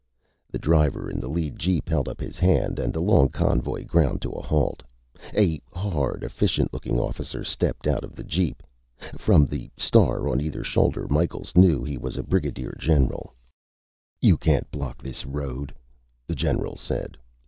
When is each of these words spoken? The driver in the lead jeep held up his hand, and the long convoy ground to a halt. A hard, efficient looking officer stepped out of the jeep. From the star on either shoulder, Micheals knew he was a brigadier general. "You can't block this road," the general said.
The 0.49 0.57
driver 0.57 1.07
in 1.11 1.19
the 1.19 1.27
lead 1.29 1.59
jeep 1.59 1.87
held 1.87 2.09
up 2.09 2.19
his 2.19 2.39
hand, 2.39 2.79
and 2.79 2.91
the 2.91 2.99
long 2.99 3.29
convoy 3.29 3.85
ground 3.85 4.19
to 4.23 4.31
a 4.31 4.41
halt. 4.41 4.81
A 5.35 5.61
hard, 5.71 6.23
efficient 6.23 6.73
looking 6.73 6.99
officer 6.99 7.43
stepped 7.43 7.85
out 7.85 8.03
of 8.03 8.15
the 8.15 8.23
jeep. 8.23 8.63
From 9.19 9.45
the 9.45 9.69
star 9.77 10.27
on 10.27 10.41
either 10.41 10.63
shoulder, 10.63 11.07
Micheals 11.07 11.55
knew 11.55 11.83
he 11.83 11.99
was 11.99 12.17
a 12.17 12.23
brigadier 12.23 12.75
general. 12.79 13.35
"You 14.19 14.37
can't 14.37 14.71
block 14.71 15.03
this 15.03 15.23
road," 15.23 15.71
the 16.25 16.33
general 16.33 16.77
said. 16.77 17.15